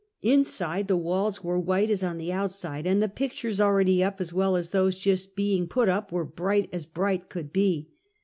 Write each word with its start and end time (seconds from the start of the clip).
Inside, 0.23 0.87
the 0.87 0.97
walls 0.97 1.43
were 1.43 1.59
white 1.59 1.91
as 1.91 2.01
on 2.03 2.17
the 2.17 2.33
outside, 2.33 2.87
and 2.87 3.03
the 3.03 3.07
pictures 3.07 3.61
already 3.61 4.03
up, 4.03 4.19
as 4.19 4.33
well 4.33 4.55
as 4.55 4.71
those 4.71 4.97
just 4.97 5.35
being 5.35 5.67
put 5.67 5.87
up, 5.87 6.11
were 6.11 6.25
bright 6.25 6.67
as 6.73 6.87
bright 6.87 7.29
could 7.29 7.53
be. 7.53 7.91